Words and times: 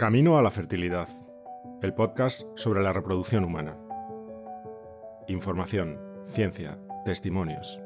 Camino 0.00 0.38
a 0.38 0.42
la 0.42 0.50
fertilidad, 0.50 1.10
el 1.82 1.92
podcast 1.92 2.48
sobre 2.56 2.80
la 2.80 2.90
reproducción 2.90 3.44
humana. 3.44 3.76
Información, 5.28 6.00
ciencia, 6.24 6.78
testimonios. 7.04 7.82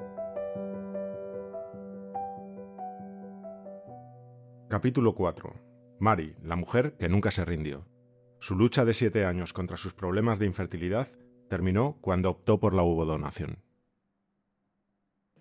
Capítulo 4.69 5.17
4. 5.17 5.97
Mari, 5.99 6.37
la 6.41 6.55
mujer 6.55 6.97
que 6.97 7.09
nunca 7.09 7.33
se 7.33 7.45
rindió. 7.45 7.85
Su 8.39 8.55
lucha 8.55 8.85
de 8.85 8.95
siete 8.95 9.25
años 9.25 9.53
contra 9.53 9.77
sus 9.77 9.93
problemas 9.93 10.39
de 10.39 10.47
infertilidad 10.47 11.09
terminó 11.51 11.99
cuando 12.01 12.31
optó 12.31 12.61
por 12.61 12.75
la 12.75 12.83
donación. 12.83 13.59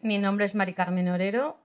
Mi 0.01 0.17
nombre 0.17 0.45
es 0.45 0.55
Mari 0.55 0.73
Carmen 0.73 1.07
Orero 1.09 1.59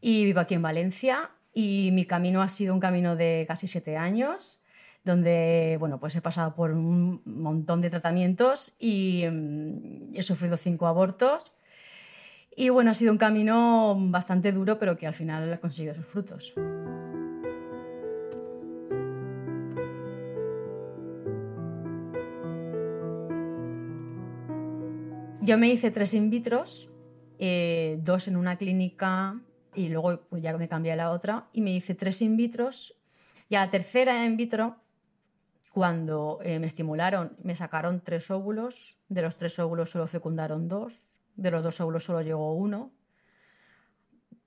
y 0.00 0.24
vivo 0.24 0.40
aquí 0.40 0.54
en 0.54 0.62
Valencia 0.62 1.30
y 1.54 1.90
mi 1.92 2.04
camino 2.04 2.42
ha 2.42 2.48
sido 2.48 2.74
un 2.74 2.80
camino 2.80 3.16
de 3.16 3.44
casi 3.48 3.66
siete 3.66 3.96
años 3.96 4.60
donde 5.04 5.76
bueno, 5.78 6.00
pues 6.00 6.16
he 6.16 6.22
pasado 6.22 6.54
por 6.54 6.72
un 6.72 7.20
montón 7.26 7.80
de 7.82 7.90
tratamientos 7.90 8.74
y 8.78 9.24
mm, 9.30 10.14
he 10.14 10.22
sufrido 10.22 10.56
cinco 10.56 10.86
abortos. 10.86 11.52
Y 12.56 12.70
bueno, 12.70 12.90
ha 12.90 12.94
sido 12.94 13.12
un 13.12 13.18
camino 13.18 13.96
bastante 13.98 14.52
duro, 14.52 14.78
pero 14.78 14.96
que 14.96 15.06
al 15.06 15.12
final 15.12 15.52
ha 15.52 15.60
conseguido 15.60 15.94
sus 15.94 16.06
frutos. 16.06 16.54
Yo 25.42 25.58
me 25.58 25.68
hice 25.68 25.90
tres 25.90 26.14
in 26.14 26.30
vitros, 26.30 26.90
eh, 27.38 27.98
dos 28.00 28.28
en 28.28 28.36
una 28.36 28.56
clínica 28.56 29.38
y 29.74 29.88
luego 29.88 30.20
pues, 30.28 30.42
ya 30.42 30.56
me 30.56 30.68
cambié 30.68 30.92
a 30.92 30.96
la 30.96 31.10
otra 31.10 31.48
y 31.52 31.60
me 31.60 31.72
hice 31.72 31.94
tres 31.94 32.22
in 32.22 32.36
vitros 32.36 32.94
y 33.48 33.56
a 33.56 33.60
la 33.60 33.70
tercera 33.70 34.24
in 34.24 34.36
vitro 34.36 34.76
cuando 35.70 36.38
eh, 36.42 36.58
me 36.58 36.66
estimularon 36.66 37.36
me 37.42 37.54
sacaron 37.54 38.00
tres 38.00 38.30
óvulos, 38.30 38.98
de 39.08 39.22
los 39.22 39.36
tres 39.36 39.58
óvulos 39.58 39.90
solo 39.90 40.06
fecundaron 40.06 40.68
dos, 40.68 41.20
de 41.36 41.50
los 41.50 41.62
dos 41.62 41.80
óvulos 41.80 42.04
solo 42.04 42.22
llegó 42.22 42.54
uno. 42.54 42.92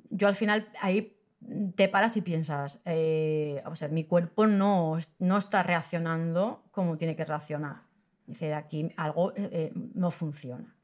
Yo 0.09 0.27
al 0.27 0.35
final 0.35 0.69
ahí 0.81 1.17
te 1.75 1.89
paras 1.89 2.17
y 2.17 2.21
piensas, 2.21 2.79
eh, 2.85 3.61
o 3.65 3.75
sea, 3.75 3.89
mi 3.89 4.05
cuerpo 4.05 4.47
no, 4.47 4.97
no 5.19 5.37
está 5.37 5.63
reaccionando 5.63 6.63
como 6.71 6.97
tiene 6.97 7.15
que 7.15 7.25
reaccionar. 7.25 7.83
Es 8.21 8.39
decir, 8.39 8.53
aquí 8.53 8.91
algo 8.97 9.33
eh, 9.35 9.71
no 9.93 10.11
funciona. 10.11 10.75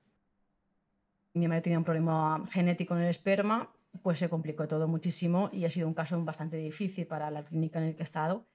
Mi 1.33 1.47
marido 1.47 1.63
tenía 1.63 1.79
un 1.79 1.83
problema 1.83 2.43
genético 2.51 2.95
en 2.95 3.01
el 3.01 3.09
esperma 3.09 3.73
pues 4.01 4.19
se 4.19 4.29
complicó 4.29 4.67
todo 4.67 4.87
muchísimo 4.87 5.49
y 5.53 5.65
ha 5.65 5.69
sido 5.69 5.87
un 5.87 5.93
caso 5.93 6.21
bastante 6.23 6.57
difícil 6.57 7.05
para 7.05 7.29
la 7.29 7.43
clínica 7.45 7.79
en 7.79 7.85
el 7.85 7.95
que 7.95 8.01
he 8.01 8.03
estado. 8.03 8.45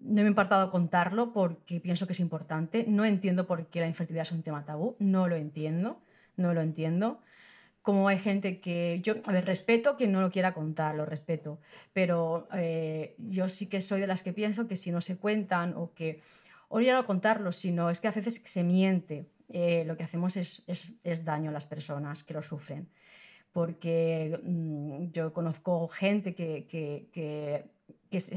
No 0.00 0.22
me 0.22 0.22
he 0.22 0.26
importado 0.26 0.70
contarlo 0.70 1.32
porque 1.32 1.80
pienso 1.80 2.06
que 2.06 2.12
es 2.12 2.20
importante. 2.20 2.84
No 2.88 3.04
entiendo 3.04 3.46
por 3.46 3.66
qué 3.66 3.80
la 3.80 3.86
infertilidad 3.86 4.22
es 4.22 4.32
un 4.32 4.42
tema 4.42 4.64
tabú. 4.64 4.96
No 4.98 5.28
lo 5.28 5.36
entiendo. 5.36 6.00
No 6.36 6.54
lo 6.54 6.60
entiendo. 6.60 7.20
Como 7.82 8.08
hay 8.08 8.18
gente 8.18 8.60
que 8.60 9.00
yo, 9.02 9.14
a 9.26 9.32
ver, 9.32 9.44
respeto 9.44 9.96
que 9.96 10.06
no 10.06 10.20
lo 10.20 10.30
quiera 10.30 10.54
contar, 10.54 10.94
lo 10.94 11.04
respeto. 11.04 11.60
Pero 11.92 12.48
eh, 12.52 13.14
yo 13.18 13.48
sí 13.48 13.66
que 13.66 13.80
soy 13.80 14.00
de 14.00 14.06
las 14.06 14.22
que 14.22 14.32
pienso 14.32 14.66
que 14.66 14.76
si 14.76 14.90
no 14.90 15.00
se 15.00 15.16
cuentan 15.16 15.74
o 15.76 15.92
que, 15.94 16.20
o 16.68 16.80
ya 16.80 16.94
no 16.94 17.04
contarlo, 17.04 17.52
sino 17.52 17.90
es 17.90 18.00
que 18.00 18.08
a 18.08 18.12
veces 18.12 18.40
se 18.44 18.64
miente. 18.64 19.26
Eh, 19.48 19.84
lo 19.84 19.96
que 19.96 20.04
hacemos 20.04 20.36
es, 20.36 20.64
daño 21.24 21.50
a 21.50 21.52
las 21.52 21.66
personas 21.66 22.24
que 22.24 22.34
lo 22.34 22.42
sufren 22.42 22.88
porque 23.52 24.40
mm, 24.42 25.10
yo 25.12 25.32
conozco 25.32 25.86
gente 25.88 26.34
que, 26.34 26.66
que, 26.66 27.08
que, 27.12 27.70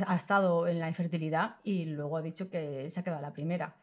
ha 0.08 0.16
estado 0.16 0.68
en 0.68 0.80
la 0.80 0.88
infertilidad 0.88 1.58
y 1.64 1.86
luego 1.86 2.18
ha 2.18 2.22
dicho 2.22 2.50
que 2.50 2.90
se 2.90 3.00
ha 3.00 3.04
quedado 3.04 3.22
la 3.22 3.34
primera. 3.34 3.76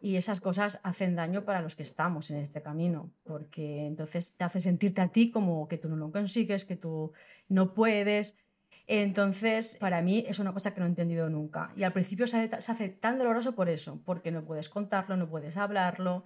Y 0.00 0.16
esas 0.16 0.40
cosas 0.40 0.80
hacen 0.82 1.16
daño 1.16 1.46
para 1.46 1.62
los 1.62 1.76
que 1.76 1.82
estamos 1.82 2.30
en 2.30 2.36
este 2.36 2.60
camino, 2.60 3.10
porque 3.22 3.86
entonces 3.86 4.34
te 4.36 4.44
hace 4.44 4.60
sentirte 4.60 5.00
a 5.00 5.08
ti 5.08 5.30
como 5.30 5.66
que 5.66 5.78
tú 5.78 5.88
no 5.88 5.96
lo 5.96 6.12
consigues, 6.12 6.66
que 6.66 6.76
tú 6.76 7.12
no 7.48 7.72
puedes. 7.72 8.36
Entonces, 8.86 9.78
para 9.80 10.02
mí 10.02 10.22
es 10.28 10.38
una 10.38 10.52
cosa 10.52 10.74
que 10.74 10.80
no 10.80 10.86
he 10.86 10.90
entendido 10.90 11.30
nunca. 11.30 11.72
Y 11.74 11.84
al 11.84 11.94
principio 11.94 12.26
se 12.26 12.50
hace 12.52 12.88
tan 12.90 13.16
doloroso 13.16 13.54
por 13.54 13.70
eso, 13.70 13.98
porque 14.04 14.30
no 14.30 14.44
puedes 14.44 14.68
contarlo, 14.68 15.16
no 15.16 15.30
puedes 15.30 15.56
hablarlo, 15.56 16.24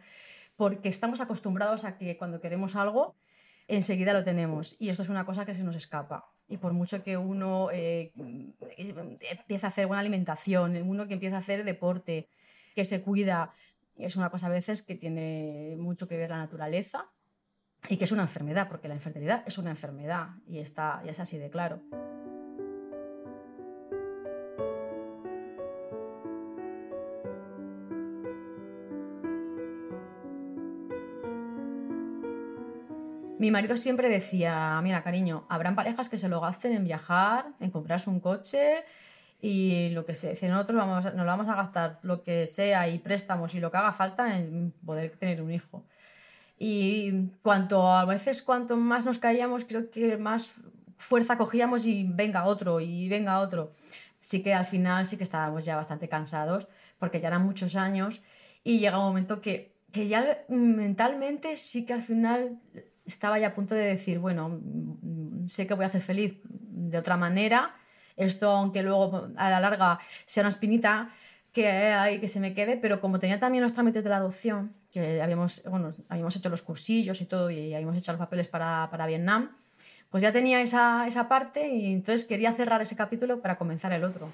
porque 0.57 0.89
estamos 0.89 1.21
acostumbrados 1.21 1.85
a 1.85 1.97
que 1.97 2.17
cuando 2.17 2.41
queremos 2.41 2.75
algo, 2.75 3.15
enseguida 3.69 4.13
lo 4.13 4.25
tenemos. 4.25 4.77
Y 4.81 4.89
esto 4.89 5.03
es 5.03 5.09
una 5.09 5.25
cosa 5.25 5.45
que 5.45 5.55
se 5.55 5.63
nos 5.63 5.77
escapa. 5.77 6.33
Y 6.49 6.57
por 6.57 6.73
mucho 6.73 7.03
que 7.03 7.17
uno 7.17 7.69
eh, 7.71 8.13
empiece 8.17 9.67
a 9.67 9.69
hacer 9.69 9.87
buena 9.87 10.01
alimentación, 10.01 10.77
uno 10.83 11.07
que 11.07 11.15
empieza 11.15 11.37
a 11.37 11.41
hacer 11.41 11.65
deporte, 11.65 12.29
que 12.75 12.85
se 12.85 13.03
cuida, 13.03 13.53
es 13.97 14.17
una 14.17 14.31
cosa 14.31 14.47
a 14.47 14.51
veces 14.51 14.83
que 14.83 14.95
tiene 14.95 15.77
mucho 15.79 16.09
que 16.09 16.17
ver 16.17 16.31
la 16.31 16.39
naturaleza 16.39 17.11
y 17.89 17.97
que 17.97 18.05
es 18.05 18.13
una 18.13 18.23
enfermedad, 18.23 18.69
porque 18.69 18.89
la 18.89 18.95
infertilidad 18.95 19.45
es 19.47 19.59
una 19.59 19.71
enfermedad 19.71 20.31
y, 20.47 20.59
está, 20.59 21.03
y 21.05 21.11
es 21.11 21.21
así 21.21 21.39
de 21.39 21.51
claro. 21.51 21.83
Mi 33.39 33.53
marido 33.53 33.77
siempre 33.77 34.09
decía, 34.09 34.81
mira 34.83 35.05
cariño, 35.05 35.47
habrán 35.49 35.77
parejas 35.77 36.09
que 36.09 36.19
se 36.19 36.29
lo 36.29 36.41
gasten 36.41 36.73
en 36.73 36.85
viajar, 36.85 37.47
en 37.61 37.71
comprarse 37.71 38.11
un 38.11 38.19
coche 38.19 38.85
y 39.41 39.91
lo 39.91 40.05
que 40.05 40.17
sea. 40.17 40.35
Si 40.35 40.49
nosotros 40.49 40.77
vamos, 40.77 41.15
nos 41.15 41.25
vamos 41.27 41.49
a 41.49 41.55
gastar 41.55 42.01
lo 42.03 42.25
que 42.25 42.49
sea 42.49 42.89
y 42.89 42.99
préstamos 42.99 43.55
y 43.55 43.61
lo 43.61 43.71
que 43.71 43.77
haga 43.77 43.93
falta 43.93 44.37
en 44.37 44.73
poder 44.85 45.17
tener 45.17 45.41
un 45.41 45.53
hijo. 45.53 45.85
Y 46.59 47.29
cuanto 47.43 47.89
a 47.89 48.05
veces 48.05 48.43
cuanto 48.43 48.77
más 48.77 49.05
nos 49.05 49.19
caíamos, 49.19 49.65
creo 49.65 49.89
que 49.91 50.17
más 50.17 50.51
fuerza 50.97 51.39
cogíamos 51.39 51.87
y 51.87 52.05
venga 52.09 52.45
otro 52.45 52.81
y 52.81 53.09
venga 53.09 53.39
otro. 53.39 53.71
Sí 54.21 54.43
que 54.43 54.53
al 54.53 54.67
final 54.67 55.07
sí 55.07 55.17
que 55.17 55.23
estábamos 55.23 55.65
ya 55.65 55.77
bastante 55.77 56.09
cansados 56.09 56.67
porque 56.99 57.21
ya 57.21 57.29
eran 57.29 57.45
muchos 57.45 57.77
años 57.77 58.21
y 58.65 58.81
llega 58.81 58.99
un 58.99 59.05
momento 59.05 59.41
que, 59.41 59.77
que 59.93 60.09
ya 60.09 60.45
mentalmente 60.49 61.57
sí 61.57 61.87
que 61.87 61.93
al 61.93 62.03
final 62.03 62.59
estaba 63.09 63.39
ya 63.39 63.49
a 63.49 63.55
punto 63.55 63.75
de 63.75 63.85
decir, 63.85 64.19
bueno, 64.19 64.61
mm, 64.63 65.47
sé 65.47 65.67
que 65.67 65.75
voy 65.75 65.85
a 65.85 65.89
ser 65.89 66.03
feliz 66.03 66.39
de 66.45 66.99
otra 66.99 67.17
manera, 67.17 67.75
esto 68.17 68.51
aunque 68.51 68.83
luego 68.83 69.29
a 69.37 69.51
la 69.51 69.61
larga 69.61 69.99
sea 70.27 70.43
una 70.43 70.49
espinita 70.49 71.09
que 71.53 71.69
hay 71.69 72.21
que 72.21 72.29
se 72.29 72.41
me 72.41 72.55
quede, 72.55 72.77
pero 72.77 73.01
como 73.01 73.19
tenía 73.19 73.41
también 73.41 73.65
los 73.65 73.73
trámites 73.73 74.05
de 74.05 74.11
la 74.11 74.17
adopción, 74.17 74.75
que 74.91 75.21
habíamos, 75.23 75.63
bueno, 75.69 75.95
habíamos 76.09 76.37
hecho 76.37 76.49
los 76.49 76.63
cursillos 76.63 77.21
y 77.21 77.25
todo, 77.25 77.51
y 77.51 77.75
habíamos 77.75 77.97
hecho 77.97 78.13
los 78.13 78.19
papeles 78.19 78.49
para, 78.49 78.89
para 78.91 79.07
Vietnam, 79.07 79.57
pues 80.11 80.23
ya 80.23 80.33
tenía 80.33 80.61
esa, 80.63 81.07
esa 81.07 81.29
parte 81.29 81.69
y 81.69 81.93
entonces 81.93 82.25
quería 82.25 82.53
cerrar 82.53 82.81
ese 82.81 82.97
capítulo 82.97 83.41
para 83.41 83.57
comenzar 83.57 83.93
el 83.93 84.05
otro. 84.05 84.31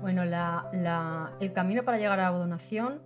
Bueno, 0.00 0.24
la, 0.24 0.68
la, 0.72 1.32
el 1.40 1.52
camino 1.52 1.84
para 1.84 1.98
llegar 1.98 2.18
a 2.20 2.30
la 2.30 2.38
donación 2.38 3.02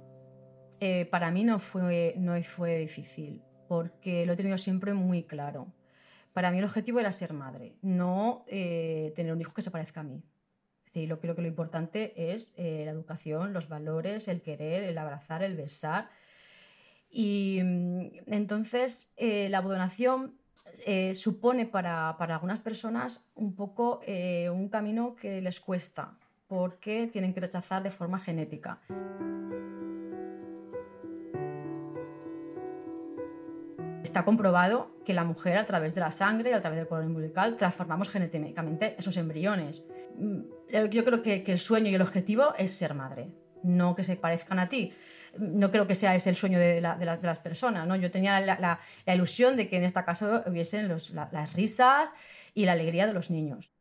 eh, 0.84 1.06
para 1.06 1.30
mí 1.30 1.44
no 1.44 1.60
fue, 1.60 2.12
no 2.18 2.42
fue 2.42 2.78
difícil, 2.78 3.40
porque 3.68 4.26
lo 4.26 4.32
he 4.32 4.36
tenido 4.36 4.58
siempre 4.58 4.94
muy 4.94 5.22
claro. 5.22 5.72
Para 6.32 6.50
mí 6.50 6.58
el 6.58 6.64
objetivo 6.64 6.98
era 6.98 7.12
ser 7.12 7.34
madre, 7.34 7.76
no 7.82 8.44
eh, 8.48 9.12
tener 9.14 9.32
un 9.32 9.40
hijo 9.40 9.54
que 9.54 9.62
se 9.62 9.70
parezca 9.70 10.00
a 10.00 10.02
mí. 10.02 10.24
Es 10.92 11.08
lo, 11.08 11.20
creo 11.20 11.36
que 11.36 11.42
lo 11.42 11.46
importante 11.46 12.34
es 12.34 12.52
eh, 12.56 12.82
la 12.84 12.90
educación, 12.90 13.52
los 13.52 13.68
valores, 13.68 14.26
el 14.26 14.42
querer, 14.42 14.82
el 14.82 14.98
abrazar, 14.98 15.44
el 15.44 15.54
besar. 15.54 16.10
Y 17.08 17.60
mm, 17.62 18.06
entonces 18.26 19.14
la 19.20 19.58
abodonación 19.58 20.36
supone 21.14 21.64
para, 21.64 22.10
algunas 22.10 22.58
personas 22.58 23.30
un 23.36 23.54
poco 23.54 24.00
un 24.52 24.68
camino 24.68 25.14
que 25.14 25.40
les 25.42 25.60
cuesta, 25.60 26.18
porque 26.48 27.06
tienen 27.06 27.34
que 27.34 27.40
rechazar 27.40 27.84
de 27.84 27.92
forma 27.92 28.18
genética. 28.18 28.80
Está 34.02 34.24
comprobado 34.24 34.90
que 35.04 35.14
la 35.14 35.24
mujer 35.24 35.58
a 35.58 35.66
través 35.66 35.94
de 35.94 36.00
la 36.00 36.10
sangre 36.10 36.50
y 36.50 36.52
a 36.52 36.60
través 36.60 36.78
del 36.78 36.88
cordón 36.88 37.08
umbilical 37.08 37.56
transformamos 37.56 38.10
genéticamente 38.10 38.96
esos 38.98 39.16
embriones. 39.16 39.84
Mm, 40.16 40.40
yo 40.90 41.04
creo 41.04 41.22
que, 41.22 41.44
el 41.46 41.58
sueño 41.58 41.90
y 41.90 41.94
el 41.94 42.02
objetivo 42.02 42.54
es 42.58 42.72
ser 42.72 42.94
madre, 42.94 43.30
no 43.62 43.94
que 43.94 44.02
se 44.02 44.16
parezcan 44.16 44.58
a 44.58 44.68
ti. 44.68 44.92
No 45.38 45.70
creo 45.70 45.86
que 45.86 45.94
sea 45.94 46.14
ese 46.14 46.30
el 46.30 46.36
sueño 46.36 46.58
de, 46.58 46.80
las 46.80 47.38
personas. 47.38 47.86
¿no? 47.86 47.96
Yo 47.96 48.10
tenía 48.10 48.40
la, 48.40 48.80
ilusión 49.06 49.56
de 49.56 49.68
que 49.68 49.76
en 49.76 49.84
esta 49.84 50.04
casa 50.04 50.42
hubiesen 50.46 50.88
las 50.88 51.52
risas 51.54 52.12
y 52.54 52.66
la 52.66 52.72
alegría 52.72 53.06
de 53.06 53.12
los 53.12 53.30
niños. 53.30 53.72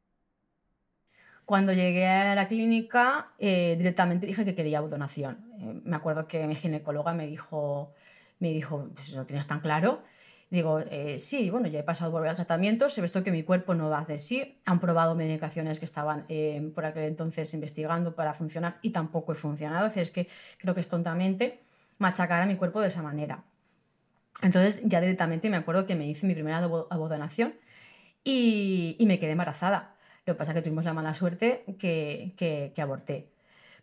Cuando 1.46 1.74
llegué 1.74 2.08
a 2.08 2.36
la 2.36 2.48
clínica, 2.48 3.34
eh, 3.38 3.76
directamente 3.78 4.26
dije 4.26 4.46
que 4.46 4.56
quería 4.56 4.80
donación. 4.80 5.52
Eh, 5.60 5.82
me 5.84 5.96
acuerdo 5.98 6.28
que 6.28 6.48
mi 6.48 6.56
ginecóloga 6.56 7.14
me 7.14 7.28
dijo, 7.28 7.94
me 8.42 8.52
dijo, 8.52 8.90
pues 8.94 9.14
lo 9.14 9.26
tienes 9.26 9.48
tan 9.48 9.62
claro. 9.62 10.04
Digo, 10.50 10.80
eh, 10.80 11.18
sí, 11.18 11.50
bueno, 11.50 11.70
ya 11.70 11.80
he 11.80 11.84
pasado 11.84 12.12
por 12.12 12.20
varios 12.20 12.36
tratamientos, 12.36 12.98
he 12.98 13.02
visto 13.02 13.24
que 13.24 13.32
mi 13.32 13.44
cuerpo 13.44 13.74
no 13.74 13.90
va 13.90 14.00
hacer 14.00 14.20
sí. 14.20 14.60
Han 14.66 14.82
probado 14.82 15.16
medicaciones 15.16 15.80
que 15.80 15.86
estaban 15.86 16.26
eh, 16.28 16.72
por 16.76 16.84
aquel 16.84 17.04
entonces 17.04 17.54
investigando 17.54 18.16
para 18.16 18.34
funcionar 18.34 18.78
y 18.82 18.90
tampoco 18.90 19.32
he 19.32 19.36
funcionado. 19.36 19.88
Es 19.88 19.96
es 19.96 20.12
que 20.12 20.28
creo 20.58 20.76
que 20.76 20.82
es 20.82 20.90
tontamente 20.90 21.62
machacar 22.00 22.42
a 22.42 22.46
mi 22.46 22.58
cuerpo 22.58 22.82
de 22.82 22.90
esa 22.90 23.02
manera. 23.02 23.46
Entonces 24.42 24.82
ya 24.84 25.00
directamente 25.00 25.50
me 25.50 25.58
acuerdo 25.58 25.86
que 25.86 25.96
me 25.96 26.06
hice 26.08 26.28
mi 26.28 26.34
primera 26.34 26.58
abodonación 26.58 27.54
y, 28.24 28.98
y 29.00 29.06
me 29.06 29.20
quedé 29.20 29.32
embarazada. 29.32 29.96
Lo 30.26 30.34
que 30.34 30.38
pasa 30.38 30.52
es 30.52 30.56
que 30.56 30.62
tuvimos 30.62 30.86
la 30.86 30.94
mala 30.94 31.14
suerte 31.14 31.66
que, 31.80 32.34
que, 32.38 32.82
aborté. 32.82 33.32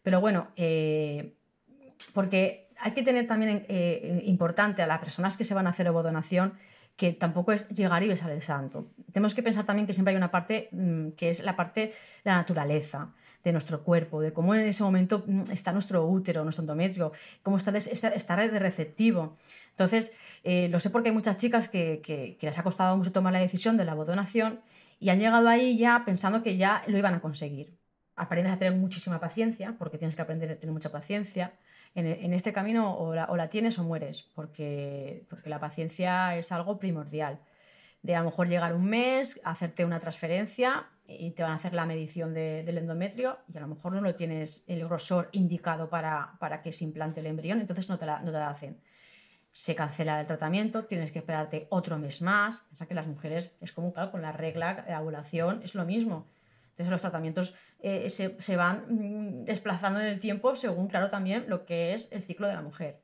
Pero 0.02 0.20
bueno, 0.20 0.48
eh, 0.56 1.34
porque 2.14 2.67
hay 2.80 2.92
que 2.92 3.02
tener 3.02 3.26
también 3.26 3.64
eh, 3.68 4.22
importante 4.24 4.82
a 4.82 4.86
las 4.86 4.98
personas 4.98 5.36
que 5.36 5.44
se 5.44 5.54
van 5.54 5.66
a 5.66 5.70
hacer 5.70 5.88
ovodonación 5.88 6.54
que 6.98 7.12
tampoco 7.12 7.52
es 7.52 7.68
llegar 7.68 8.02
y 8.02 8.08
besar 8.08 8.32
el 8.32 8.42
santo. 8.42 8.90
Tenemos 9.12 9.32
que 9.32 9.42
pensar 9.42 9.64
también 9.64 9.86
que 9.86 9.92
siempre 9.92 10.10
hay 10.10 10.16
una 10.16 10.32
parte 10.32 10.68
mm, 10.72 11.10
que 11.10 11.30
es 11.30 11.44
la 11.44 11.54
parte 11.54 11.92
de 12.24 12.30
la 12.30 12.36
naturaleza, 12.36 13.14
de 13.44 13.52
nuestro 13.52 13.84
cuerpo, 13.84 14.20
de 14.20 14.32
cómo 14.32 14.52
en 14.52 14.62
ese 14.62 14.82
momento 14.82 15.22
mm, 15.24 15.44
está 15.52 15.72
nuestro 15.72 16.04
útero, 16.04 16.42
nuestro 16.42 16.62
endometrio, 16.62 17.12
cómo 17.44 17.56
está, 17.56 17.76
está, 17.76 18.36
de 18.36 18.58
receptivo. 18.58 19.36
Entonces, 19.70 20.12
eh, 20.42 20.68
lo 20.70 20.80
sé 20.80 20.90
porque 20.90 21.10
hay 21.10 21.14
muchas 21.14 21.38
chicas 21.38 21.68
que, 21.68 22.00
que, 22.02 22.36
que, 22.36 22.46
les 22.46 22.58
ha 22.58 22.64
costado 22.64 22.96
mucho 22.96 23.12
tomar 23.12 23.32
la 23.32 23.38
decisión 23.38 23.76
de 23.76 23.84
la 23.84 23.92
abodonación 23.92 24.60
y 24.98 25.10
han 25.10 25.20
llegado 25.20 25.48
ahí 25.48 25.78
ya 25.78 26.02
pensando 26.04 26.42
que 26.42 26.56
ya 26.56 26.82
lo 26.88 26.98
iban 26.98 27.14
a 27.14 27.20
conseguir. 27.20 27.78
Aprendes 28.16 28.52
a 28.52 28.58
tener 28.58 28.76
muchísima 28.76 29.20
paciencia, 29.20 29.76
porque 29.78 29.98
tienes 29.98 30.16
que 30.16 30.22
aprender 30.22 30.50
a 30.50 30.56
tener 30.56 30.72
mucha 30.72 30.90
paciencia. 30.90 31.52
En, 31.94 32.32
este 32.32 32.52
camino 32.52 32.96
o 32.96 33.14
la, 33.14 33.48
tienes 33.48 33.78
o 33.78 33.84
mueres, 33.84 34.22
porque, 34.34 35.26
porque 35.28 35.50
la 35.50 35.58
paciencia 35.58 36.36
es 36.36 36.52
algo 36.52 36.78
primordial. 36.78 37.40
De 38.02 38.14
a 38.14 38.20
lo 38.20 38.26
mejor 38.26 38.48
llegar 38.48 38.74
un 38.74 38.84
mes, 38.84 39.40
hacerte 39.42 39.84
una 39.84 39.98
transferencia 39.98 40.86
y 41.06 41.32
te 41.32 41.42
van 41.42 41.52
a 41.52 41.54
hacer 41.56 41.74
la 41.74 41.86
medición 41.86 42.34
del 42.34 42.78
endometrio 42.78 43.38
y 43.52 43.56
a 43.56 43.60
lo 43.60 43.66
mejor 43.66 43.94
no 43.94 44.00
lo 44.00 44.14
tienes 44.14 44.64
el 44.68 44.84
grosor 44.84 45.28
indicado 45.32 45.88
para, 45.88 46.36
para 46.38 46.62
que 46.62 46.70
se 46.70 46.84
implante 46.84 47.20
el 47.20 47.26
embrión, 47.26 47.60
entonces 47.60 47.88
no 47.88 47.98
te 47.98 48.06
la, 48.06 48.20
no 48.20 48.30
te 48.30 48.38
la 48.38 48.50
hacen 48.50 48.80
se 49.58 49.74
cancela 49.74 50.20
el 50.20 50.26
tratamiento, 50.28 50.84
tienes 50.84 51.10
que 51.10 51.18
esperarte 51.18 51.66
otro 51.70 51.98
mes 51.98 52.22
más. 52.22 52.66
Sea 52.72 52.86
que 52.86 52.94
las 52.94 53.06
mujeres 53.06 53.56
es 53.60 53.72
como, 53.72 53.92
claro, 53.92 54.12
con 54.12 54.22
la 54.22 54.30
regla 54.30 54.84
de 54.86 54.94
ovulación 54.94 55.62
es 55.64 55.74
lo 55.74 55.84
mismo. 55.84 56.28
Entonces 56.78 56.92
los 56.92 57.00
tratamientos 57.00 57.54
eh, 57.80 58.08
se, 58.08 58.56
van 58.56 58.84
mm, 58.88 59.44
desplazando 59.44 59.98
en 59.98 60.06
el 60.06 60.20
tiempo 60.20 60.54
según, 60.54 60.86
claro, 60.86 61.10
también 61.10 61.46
lo 61.48 61.64
que 61.64 61.92
es 61.92 62.08
el 62.12 62.22
ciclo 62.22 62.46
de 62.46 62.54
la 62.54 62.62
mujer. 62.62 63.00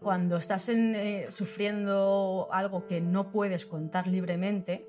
Cuando 0.00 0.36
estás 0.36 0.68
eh, 0.68 1.26
sufriendo 1.34 2.48
algo 2.52 2.86
que 2.86 3.00
no 3.00 3.32
puedes 3.32 3.66
contar 3.66 4.06
libremente, 4.06 4.88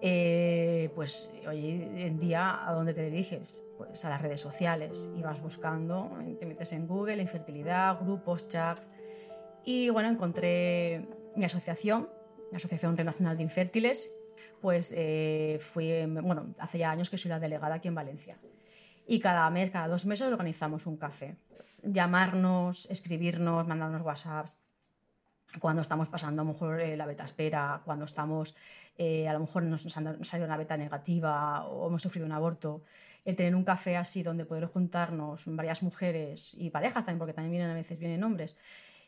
eh, 0.00 0.92
pues 0.94 1.32
hoy 1.48 1.82
en 1.96 2.20
día, 2.20 2.64
¿a 2.64 2.72
dónde 2.74 2.94
te 2.94 3.10
diriges? 3.10 3.66
Pues 3.76 4.04
a 4.04 4.08
las 4.08 4.22
redes 4.22 4.40
sociales 4.40 5.10
y 5.16 5.22
vas 5.22 5.42
buscando, 5.42 6.16
te 6.38 6.46
metes 6.46 6.72
en 6.74 6.86
Google, 6.86 7.20
infertilidad, 7.20 7.98
grupos, 8.00 8.46
chat. 8.46 8.78
Y 9.64 9.90
bueno, 9.90 10.08
encontré 10.08 11.08
mi 11.34 11.44
asociación, 11.44 12.08
la 12.50 12.58
Asociación 12.58 12.96
Nacional 12.96 13.36
de 13.36 13.42
Infértiles, 13.42 14.10
pues 14.60 14.92
eh, 14.96 15.58
fui, 15.60 16.06
bueno, 16.06 16.54
hace 16.58 16.78
ya 16.78 16.90
años 16.90 17.10
que 17.10 17.18
soy 17.18 17.30
la 17.30 17.38
delegada 17.38 17.76
aquí 17.76 17.88
en 17.88 17.94
Valencia. 17.94 18.36
Y 19.06 19.18
cada 19.18 19.48
mes, 19.50 19.70
cada 19.70 19.88
dos 19.88 20.06
meses 20.06 20.30
organizamos 20.30 20.86
un 20.86 20.96
café. 20.96 21.36
Llamarnos, 21.82 22.86
escribirnos, 22.90 23.66
mandarnos 23.66 24.02
WhatsApps, 24.02 24.56
cuando 25.58 25.82
estamos 25.82 26.08
pasando 26.08 26.42
a 26.42 26.44
lo 26.44 26.52
mejor 26.52 26.80
eh, 26.80 26.96
la 26.96 27.06
beta 27.06 27.24
espera, 27.24 27.82
cuando 27.84 28.04
estamos, 28.04 28.54
eh, 28.96 29.28
a 29.28 29.32
lo 29.32 29.40
mejor 29.40 29.64
nos, 29.64 29.84
nos, 29.84 29.96
ha 29.96 30.24
salido 30.24 30.46
una 30.46 30.56
beta 30.56 30.76
negativa 30.76 31.66
o 31.66 31.88
hemos 31.88 32.02
sufrido 32.02 32.26
un 32.26 32.32
aborto, 32.32 32.84
el 33.24 33.34
tener 33.34 33.56
un 33.56 33.64
café 33.64 33.96
así 33.96 34.22
donde 34.22 34.44
poder 34.44 34.66
juntarnos 34.66 35.44
varias 35.46 35.82
mujeres 35.82 36.54
y 36.54 36.70
parejas 36.70 37.04
también, 37.04 37.18
porque 37.18 37.32
también 37.32 37.50
vienen 37.50 37.70
a 37.70 37.74
veces 37.74 37.98
vienen 37.98 38.22
hombres, 38.22 38.56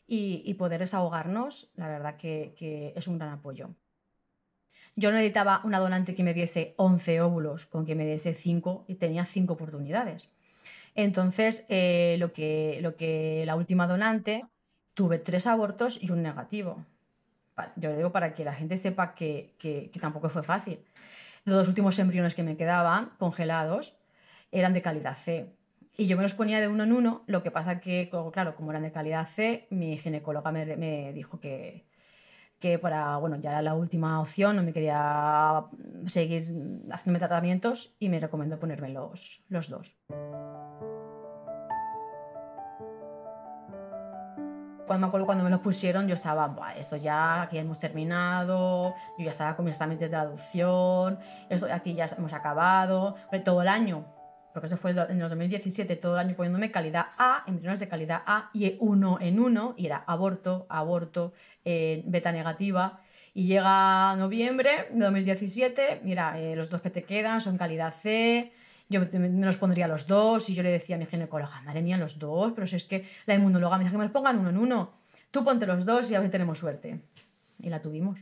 y, 0.07 0.55
poder 0.55 0.81
desahogarnos, 0.81 1.71
la 1.75 1.89
verdad 1.89 2.17
que, 2.17 2.55
que, 2.57 2.93
es 2.97 3.09
un 3.09 3.19
gran 3.19 3.31
apoyo. 3.31 3.71
Yo 4.95 5.11
no 5.11 5.17
necesitaba 5.17 5.63
una 5.65 5.79
donante 5.79 6.15
que 6.15 6.23
me 6.23 6.35
diese 6.35 6.75
11 6.77 7.23
óvulos, 7.23 7.67
con 7.67 7.87
que 7.87 7.95
me 7.95 8.07
diese 8.07 8.35
5 8.35 8.85
y 8.89 8.97
tenía 8.97 9.25
5 9.25 9.55
oportunidades. 9.55 10.29
Entonces, 10.95 11.65
eh, 11.69 12.17
lo, 12.19 12.33
que, 12.33 12.79
lo 12.83 12.97
que 12.97 13.45
la 13.47 13.57
última 13.57 13.87
donante 13.87 14.45
tuve 14.95 15.19
tres 15.19 15.47
abortos 15.47 15.99
y 16.01 16.11
un 16.11 16.23
negativo. 16.23 16.85
Yo 17.77 17.91
lo 17.91 17.97
digo 17.97 18.13
para 18.13 18.35
que 18.35 18.45
la 18.45 18.55
gente 18.55 18.77
sepa 18.77 19.15
que, 19.15 19.55
que, 19.59 19.91
tampoco 20.01 20.29
fue 20.29 20.43
fácil. 20.43 20.81
Los 21.45 21.57
dos 21.57 21.69
últimos 21.69 21.99
embriones 21.99 22.35
que 22.35 22.43
me 22.43 22.57
quedaban 22.57 23.13
congelados 23.19 23.95
eran 24.51 24.73
de 24.73 24.83
calidad 24.83 25.17
C. 25.17 25.55
Y 25.97 26.07
yo 26.07 26.17
me 26.17 26.23
los 26.23 26.35
ponía 26.35 26.61
de 26.61 26.69
uno 26.69 26.85
en 26.85 26.93
uno, 26.93 27.23
lo 27.27 27.43
que 27.43 27.51
pasa 27.51 27.81
que, 27.81 28.11
claro, 28.33 28.57
como 28.57 28.71
eran 28.71 28.83
de 28.83 28.93
calidad 28.93 29.27
C, 29.27 29.67
mi 29.71 29.99
ginecóloga 29.99 30.51
me, 30.51 30.77
me 30.77 31.13
dijo 31.13 31.39
que, 31.39 31.85
que 32.59 32.79
para, 32.79 33.17
bueno, 33.19 33.37
ya 33.37 33.51
era 33.51 33.63
la 33.63 33.75
última 33.75 34.21
opción, 34.21 34.57
no 34.57 34.63
me 34.63 34.73
quería 34.73 35.67
seguir 36.07 36.45
haciéndome 36.91 37.19
tratamientos 37.19 37.95
y 37.99 38.09
me 38.09 38.21
recomendó 38.21 38.59
ponerme 38.59 38.89
los, 38.89 39.43
los 39.49 39.69
dos. 39.69 39.97
cuando 44.93 45.07
me 45.07 45.09
acuerdo 45.09 45.27
cuando 45.27 45.45
me 45.45 45.49
lo 45.49 45.63
pusieron, 45.63 46.07
yo 46.07 46.13
estaba, 46.13 46.55
esto 46.77 46.97
ya, 46.97 47.43
aquí 47.43 47.57
hemos 47.57 47.79
terminado, 47.79 48.95
yo 49.17 49.25
ya 49.25 49.31
estaba 49.31 49.57
con 49.57 49.65
mis 49.65 49.79
trámites 49.79 50.11
de 50.11 50.17
adopción, 50.17 51.19
esto 51.49 51.67
aquí 51.73 51.95
ya 51.95 52.07
hemos 52.19 52.35
acabado, 52.35 53.17
todo 53.43 53.63
el 53.63 53.69
año, 53.69 54.05
porque 54.53 54.67
eso 54.67 54.77
fue 54.77 54.91
en 54.93 55.21
el 55.21 55.29
2017, 55.29 55.97
todo 55.97 56.15
el 56.15 56.27
año 56.27 56.37
poniéndome 56.37 56.71
calidad 56.71 57.07
A, 57.19 57.45
embriones 57.47 57.81
de 57.81 57.89
calidad 57.89 58.23
A, 58.27 58.51
y 58.53 58.77
uno 58.81 59.19
en 59.21 59.41
uno, 59.41 59.75
y 59.77 59.87
era 59.87 60.05
aborto, 60.07 60.67
aborto, 60.69 61.33
eh, 61.65 62.03
beta 62.07 62.33
negativa, 62.33 63.01
y 63.35 63.47
llega 63.47 64.15
noviembre 64.17 64.89
de 64.91 65.05
2017, 65.05 66.01
mira, 66.05 66.39
eh, 66.39 66.55
los 66.57 66.69
dos 66.69 66.81
que 66.81 66.91
te 66.91 67.05
quedan 67.05 67.41
son 67.41 67.57
calidad 67.57 67.93
C, 67.93 68.53
yo 68.93 69.01
me 69.01 69.29
los 69.47 69.57
pondría 69.57 69.89
los 69.89 70.07
dos 70.07 70.51
y 70.51 70.55
yo 70.55 70.63
le 70.63 70.71
decía 70.71 70.97
a 70.97 70.99
mi 70.99 71.07
ginecóloga, 71.07 71.63
madre 71.63 71.83
mía, 71.83 71.97
los 71.97 72.19
dos, 72.19 72.53
pero 72.55 72.67
si 72.67 72.77
es 72.77 72.85
que 72.85 73.05
la 73.27 73.35
inmunóloga 73.35 73.79
me 73.79 73.85
dice 73.85 73.93
que 73.93 73.99
me 73.99 74.05
los 74.05 74.13
pongan 74.13 74.39
uno 74.39 74.51
en 74.51 74.59
uno. 74.59 74.93
Tú 75.31 75.43
ponte 75.45 75.67
los 75.67 75.87
dos 75.87 76.11
y 76.11 76.15
a 76.15 76.21
ver 76.21 76.29
si 76.29 76.33
tenemos 76.33 76.59
suerte. 76.59 77.01
Y 77.59 77.71
la 77.71 77.81
tuvimos. 77.81 78.21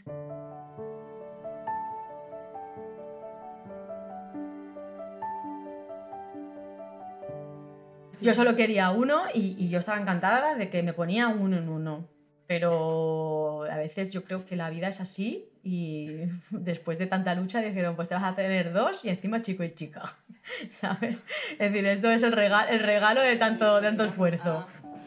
Yo 8.21 8.35
solo 8.35 8.57
quería 8.57 8.91
uno 8.91 9.23
y, 9.33 9.55
y, 9.59 9.69
yo 9.69 9.79
estaba 9.79 10.01
encantada 10.01 10.55
de 10.55 10.69
que 10.69 10.83
me 10.83 10.93
ponía 10.93 11.29
uno 11.29 11.57
en 11.57 11.69
uno. 11.69 12.09
Pero 12.47 13.65
a 13.71 13.77
veces 13.77 14.11
yo 14.11 14.25
creo 14.25 14.45
que 14.45 14.57
la 14.57 14.71
vida 14.71 14.89
es 14.89 15.01
así 15.01 15.45
y 15.63 16.17
después 16.51 16.99
de 16.99 17.07
tanta 17.07 17.35
lucha 17.35 17.61
dijeron, 17.61 17.97
pues 17.97 18.09
te 18.09 18.15
vas 18.15 18.25
a 18.25 18.35
tener 18.35 18.73
dos 18.73 19.05
y 19.05 19.09
encima 19.09 19.41
chico 19.43 19.63
y 19.65 19.73
chica. 19.73 20.03
¿sabes? 20.69 21.23
Es 21.53 21.59
decir, 21.59 21.87
esto 21.87 22.11
es 22.11 22.23
el 22.23 22.33
regalo, 22.33 22.71
el 22.71 22.81
regalo 22.81 23.21
de 23.21 23.37
tanto, 23.37 23.81
tanto 23.81 24.05
esfuerzo. 24.05 24.67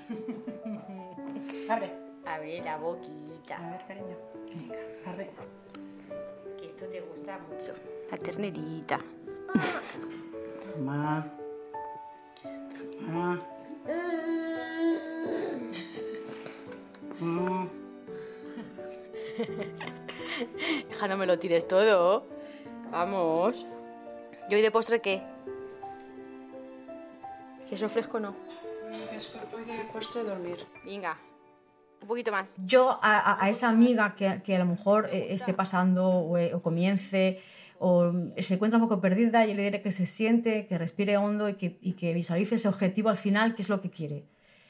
Abre. 1.70 1.92
Abre 2.26 2.62
la 2.62 2.78
boquita. 2.78 3.58
A 3.58 3.72
ver, 3.72 3.86
cariño. 3.88 4.18
Venga, 4.48 4.76
abre. 5.06 5.30
Que 6.58 6.68
esto 6.68 6.86
te 6.86 7.02
gusta 7.02 7.38
mucho. 7.40 7.74
La 8.10 8.18
ternerita. 8.18 9.00
Mamá. 10.80 11.43
Mamá. 13.08 13.42
Hija, 20.90 21.08
no 21.08 21.18
me 21.18 21.26
lo 21.26 21.40
tires 21.40 21.68
todo. 21.68 22.26
Vamos. 22.92 23.66
¿Y 24.50 24.56
hoy 24.56 24.62
de 24.62 24.72
postre 24.72 25.02
qué? 25.02 25.22
¿Queso 27.70 27.90
fresco 27.90 28.20
no? 28.20 28.36
Hoy 29.54 29.64
de 29.66 29.84
postre 29.92 30.24
dormir. 30.24 30.66
Venga, 30.86 31.18
un 32.02 32.08
poquito 32.08 32.32
más. 32.32 32.56
Yo 32.66 33.00
a, 33.02 33.50
esa 33.50 33.70
amiga 33.70 34.14
que, 34.16 34.42
que, 34.44 34.56
a 34.56 34.60
lo 34.60 34.66
mejor 34.66 35.10
eh, 35.12 35.34
esté 35.34 35.54
pasando 35.54 36.08
o, 36.08 36.38
eh, 36.38 36.54
o, 36.54 36.62
comience 36.62 37.42
o 37.86 38.14
se 38.38 38.54
encuentra 38.54 38.78
un 38.78 38.88
poco 38.88 39.02
perdida, 39.02 39.46
yo 39.46 39.54
le 39.56 39.64
diré 39.64 39.82
que 39.82 39.92
se 39.92 40.06
siente, 40.06 40.68
que 40.68 40.78
respire 40.78 41.18
hondo 41.18 41.50
y 41.50 41.56
que, 41.56 42.14
visualice 42.14 42.56
ese 42.56 42.70
objetivo 42.70 43.10
al 43.10 43.18
final, 43.18 43.56
que 43.56 43.62
es 43.62 43.68
lo 43.68 43.82
que 43.82 43.90
quiere. 43.90 44.24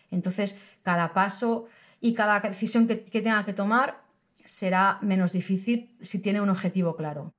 Entonces, 0.09 0.57
cada 0.81 1.13
paso 1.13 1.67
y 2.01 2.15
cada 2.15 2.39
decisión 2.39 2.87
que, 2.87 3.03
que 3.03 3.21
tenga 3.21 3.45
que 3.45 3.53
tomar 3.53 4.01
será 4.43 4.97
menos 5.03 5.31
difícil 5.31 5.95
si 6.01 6.23
tiene 6.23 6.41
un 6.41 6.49
objetivo 6.49 6.95
claro. 6.95 7.31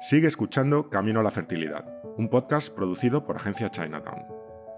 Sigue 0.00 0.26
escuchando 0.26 0.88
Camino 0.88 1.20
a 1.20 1.22
la 1.22 1.30
Fertilidad, 1.30 1.84
un 2.16 2.30
podcast 2.30 2.74
producido 2.74 3.26
por 3.26 3.36
Agencia 3.36 3.70
Chinatown. 3.70 4.22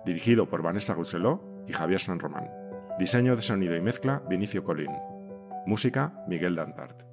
Dirigido 0.05 0.51
por 0.51 0.63
Vanessa 0.63 0.95
Guseló 0.95 1.65
y 1.69 1.73
Javier 1.73 2.01
San 2.01 2.19
Román. 2.19 2.51
Diseño 2.99 3.37
de 3.37 3.43
sonido 3.43 3.77
y 3.77 3.81
mezcla 3.81 4.21
Vinicio 4.29 4.65
Colín. 4.65 4.91
Música 5.65 6.25
Miguel 6.27 6.57
Dantart. 6.57 7.10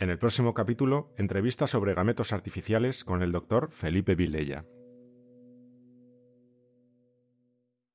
En 0.00 0.10
el 0.10 0.18
próximo 0.18 0.54
capítulo, 0.54 1.12
entrevista 1.16 1.66
sobre 1.66 1.92
gametos 1.92 2.32
artificiales 2.32 3.04
con 3.04 3.20
el 3.20 3.32
doctor 3.32 3.72
Felipe 3.72 4.14
Vilella. 4.14 4.64